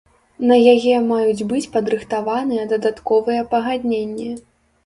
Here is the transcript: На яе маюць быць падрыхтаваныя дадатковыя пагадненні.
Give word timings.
На 0.51 0.55
яе 0.73 0.95
маюць 1.11 1.47
быць 1.51 1.69
падрыхтаваныя 1.75 2.63
дадатковыя 2.75 3.47
пагадненні. 3.53 4.31